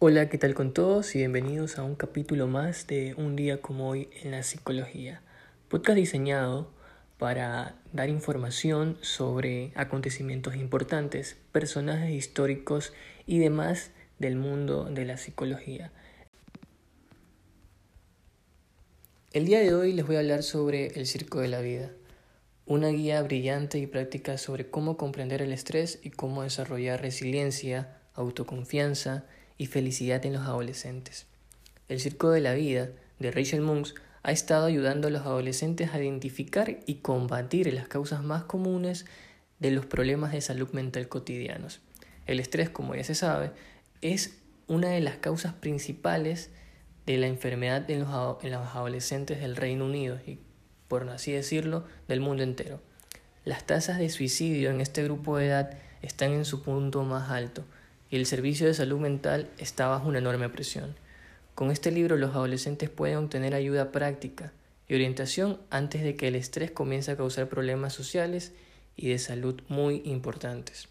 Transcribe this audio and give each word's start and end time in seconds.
Hola, 0.00 0.28
¿qué 0.28 0.38
tal 0.38 0.54
con 0.54 0.72
todos? 0.72 1.16
Y 1.16 1.18
bienvenidos 1.18 1.76
a 1.76 1.82
un 1.82 1.96
capítulo 1.96 2.46
más 2.46 2.86
de 2.86 3.14
Un 3.16 3.34
día 3.34 3.60
como 3.60 3.88
hoy 3.88 4.08
en 4.22 4.30
la 4.30 4.44
psicología. 4.44 5.22
Podcast 5.66 5.96
diseñado 5.96 6.70
para 7.18 7.74
dar 7.92 8.08
información 8.08 8.96
sobre 9.00 9.72
acontecimientos 9.74 10.54
importantes, 10.54 11.36
personajes 11.50 12.12
históricos 12.12 12.92
y 13.26 13.40
demás 13.40 13.90
del 14.20 14.36
mundo 14.36 14.84
de 14.84 15.04
la 15.04 15.16
psicología. 15.16 15.90
El 19.32 19.46
día 19.46 19.58
de 19.58 19.74
hoy 19.74 19.92
les 19.94 20.06
voy 20.06 20.14
a 20.14 20.20
hablar 20.20 20.44
sobre 20.44 20.96
el 20.96 21.06
circo 21.06 21.40
de 21.40 21.48
la 21.48 21.60
vida, 21.60 21.90
una 22.66 22.90
guía 22.90 23.20
brillante 23.22 23.80
y 23.80 23.88
práctica 23.88 24.38
sobre 24.38 24.70
cómo 24.70 24.96
comprender 24.96 25.42
el 25.42 25.52
estrés 25.52 25.98
y 26.04 26.10
cómo 26.10 26.44
desarrollar 26.44 27.02
resiliencia, 27.02 27.98
autoconfianza 28.14 29.24
y 29.58 29.66
felicidad 29.66 30.24
en 30.24 30.32
los 30.32 30.42
adolescentes. 30.42 31.26
El 31.88 32.00
Circo 32.00 32.30
de 32.30 32.40
la 32.40 32.54
Vida 32.54 32.88
de 33.18 33.30
Rachel 33.32 33.60
Monks 33.60 33.94
ha 34.22 34.32
estado 34.32 34.66
ayudando 34.66 35.08
a 35.08 35.10
los 35.10 35.22
adolescentes 35.22 35.92
a 35.92 36.00
identificar 36.00 36.78
y 36.86 36.96
combatir 36.96 37.72
las 37.72 37.88
causas 37.88 38.22
más 38.22 38.44
comunes 38.44 39.06
de 39.58 39.72
los 39.72 39.86
problemas 39.86 40.32
de 40.32 40.40
salud 40.40 40.70
mental 40.70 41.08
cotidianos. 41.08 41.80
El 42.26 42.40
estrés, 42.40 42.70
como 42.70 42.94
ya 42.94 43.04
se 43.04 43.14
sabe, 43.14 43.50
es 44.00 44.38
una 44.68 44.90
de 44.90 45.00
las 45.00 45.16
causas 45.16 45.54
principales 45.54 46.50
de 47.06 47.16
la 47.16 47.26
enfermedad 47.26 47.90
en 47.90 48.00
los, 48.00 48.44
en 48.44 48.52
los 48.52 48.66
adolescentes 48.74 49.40
del 49.40 49.56
Reino 49.56 49.86
Unido 49.86 50.18
y, 50.26 50.38
por 50.88 51.08
así 51.08 51.32
decirlo, 51.32 51.84
del 52.06 52.20
mundo 52.20 52.42
entero. 52.42 52.80
Las 53.44 53.64
tasas 53.64 53.98
de 53.98 54.10
suicidio 54.10 54.70
en 54.70 54.80
este 54.80 55.02
grupo 55.02 55.38
de 55.38 55.46
edad 55.46 55.78
están 56.02 56.32
en 56.32 56.44
su 56.44 56.62
punto 56.62 57.02
más 57.02 57.30
alto 57.30 57.64
y 58.10 58.16
el 58.16 58.26
servicio 58.26 58.66
de 58.66 58.74
salud 58.74 58.98
mental 58.98 59.48
está 59.58 59.88
bajo 59.88 60.08
una 60.08 60.18
enorme 60.18 60.48
presión. 60.48 60.94
Con 61.54 61.70
este 61.70 61.90
libro 61.90 62.16
los 62.16 62.34
adolescentes 62.34 62.88
pueden 62.88 63.16
obtener 63.16 63.54
ayuda 63.54 63.92
práctica 63.92 64.52
y 64.88 64.94
orientación 64.94 65.58
antes 65.70 66.02
de 66.02 66.16
que 66.16 66.28
el 66.28 66.34
estrés 66.34 66.70
comience 66.70 67.10
a 67.10 67.16
causar 67.16 67.48
problemas 67.48 67.92
sociales 67.92 68.52
y 68.96 69.08
de 69.08 69.18
salud 69.18 69.60
muy 69.68 70.02
importantes. 70.04 70.88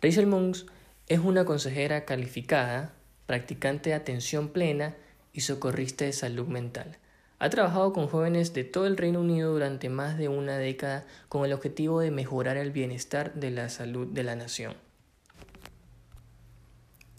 Rachel 0.00 0.26
Monks 0.26 0.66
es 1.08 1.20
una 1.20 1.44
consejera 1.44 2.04
calificada, 2.04 2.92
practicante 3.26 3.90
de 3.90 3.96
atención 3.96 4.48
plena 4.48 4.94
y 5.32 5.40
socorrista 5.40 6.04
de 6.04 6.12
salud 6.12 6.46
mental. 6.46 6.98
Ha 7.40 7.50
trabajado 7.50 7.92
con 7.92 8.08
jóvenes 8.08 8.52
de 8.52 8.64
todo 8.64 8.86
el 8.86 8.96
Reino 8.96 9.20
Unido 9.20 9.52
durante 9.52 9.88
más 9.88 10.18
de 10.18 10.28
una 10.28 10.58
década 10.58 11.06
con 11.28 11.44
el 11.44 11.52
objetivo 11.52 12.00
de 12.00 12.10
mejorar 12.10 12.56
el 12.56 12.72
bienestar 12.72 13.34
de 13.34 13.52
la 13.52 13.68
salud 13.68 14.08
de 14.08 14.24
la 14.24 14.34
nación. 14.34 14.87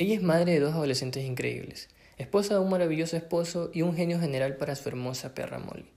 Ella 0.01 0.15
es 0.15 0.23
madre 0.23 0.53
de 0.53 0.61
dos 0.61 0.75
adolescentes 0.75 1.25
increíbles, 1.25 1.89
esposa 2.17 2.53
de 2.53 2.61
un 2.61 2.69
maravilloso 2.69 3.17
esposo 3.17 3.69
y 3.73 3.81
un 3.81 3.97
genio 3.97 4.17
general 4.17 4.55
para 4.55 4.73
su 4.75 4.87
hermosa 4.87 5.35
perra 5.35 5.59
Molly. 5.59 5.89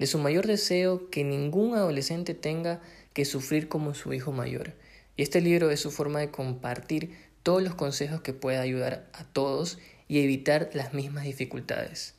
De 0.00 0.08
su 0.08 0.18
mayor 0.18 0.48
deseo 0.48 1.10
que 1.10 1.22
ningún 1.22 1.76
adolescente 1.76 2.34
tenga 2.34 2.80
que 3.12 3.24
sufrir 3.24 3.68
como 3.68 3.94
su 3.94 4.12
hijo 4.12 4.32
mayor. 4.32 4.72
Y 5.16 5.22
este 5.22 5.40
libro 5.40 5.70
es 5.70 5.78
su 5.78 5.92
forma 5.92 6.18
de 6.18 6.32
compartir 6.32 7.14
todos 7.44 7.62
los 7.62 7.76
consejos 7.76 8.20
que 8.20 8.32
pueda 8.32 8.62
ayudar 8.62 9.08
a 9.12 9.22
todos 9.22 9.78
y 10.08 10.18
evitar 10.24 10.68
las 10.74 10.92
mismas 10.92 11.22
dificultades. 11.22 12.14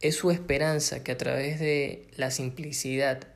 Es 0.00 0.14
su 0.14 0.30
esperanza 0.30 1.02
que 1.02 1.10
a 1.10 1.18
través 1.18 1.58
de 1.58 2.06
la 2.14 2.30
simplicidad 2.30 3.26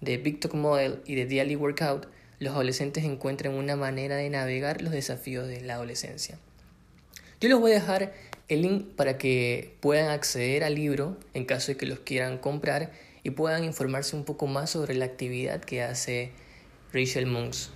de 0.00 0.18
Big 0.18 0.38
Talk 0.38 0.54
Model 0.54 1.02
y 1.06 1.16
de 1.16 1.26
Daily 1.26 1.56
Workout 1.56 2.06
los 2.38 2.54
adolescentes 2.54 3.04
encuentren 3.04 3.54
una 3.54 3.76
manera 3.76 4.16
de 4.16 4.30
navegar 4.30 4.82
los 4.82 4.92
desafíos 4.92 5.46
de 5.46 5.60
la 5.60 5.74
adolescencia. 5.74 6.38
Yo 7.40 7.48
les 7.48 7.58
voy 7.58 7.72
a 7.72 7.74
dejar 7.74 8.14
el 8.48 8.62
link 8.62 8.94
para 8.94 9.18
que 9.18 9.76
puedan 9.80 10.10
acceder 10.10 10.64
al 10.64 10.74
libro 10.74 11.18
en 11.34 11.44
caso 11.44 11.72
de 11.72 11.76
que 11.76 11.86
los 11.86 12.00
quieran 12.00 12.38
comprar 12.38 12.92
y 13.22 13.30
puedan 13.30 13.64
informarse 13.64 14.16
un 14.16 14.24
poco 14.24 14.46
más 14.46 14.70
sobre 14.70 14.94
la 14.94 15.06
actividad 15.06 15.60
que 15.60 15.82
hace 15.82 16.32
Rachel 16.92 17.26
Monks. 17.26 17.70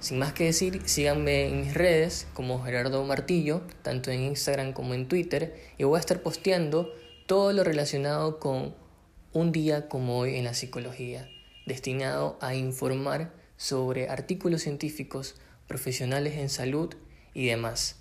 Sin 0.00 0.18
más 0.18 0.32
que 0.32 0.44
decir, 0.44 0.82
síganme 0.84 1.48
en 1.48 1.60
mis 1.60 1.74
redes 1.74 2.28
como 2.34 2.62
Gerardo 2.62 3.04
Martillo, 3.04 3.62
tanto 3.82 4.10
en 4.10 4.22
Instagram 4.22 4.72
como 4.72 4.94
en 4.94 5.08
Twitter, 5.08 5.56
y 5.76 5.84
voy 5.84 5.96
a 5.96 6.00
estar 6.00 6.22
posteando 6.22 6.92
todo 7.26 7.52
lo 7.52 7.64
relacionado 7.64 8.38
con 8.38 8.74
un 9.32 9.52
día 9.52 9.88
como 9.88 10.18
hoy 10.18 10.36
en 10.36 10.44
la 10.44 10.54
psicología, 10.54 11.28
destinado 11.66 12.38
a 12.40 12.54
informar 12.54 13.32
sobre 13.58 14.08
artículos 14.08 14.62
científicos, 14.62 15.34
profesionales 15.66 16.38
en 16.38 16.48
salud 16.48 16.94
y 17.34 17.46
demás. 17.46 18.00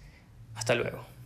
Hasta 0.56 0.76
luego. 0.76 1.17